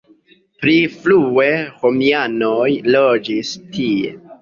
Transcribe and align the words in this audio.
Pri 0.63 0.77
frue 0.95 1.47
romianoj 1.83 2.67
loĝis 2.99 3.57
tie. 3.79 4.15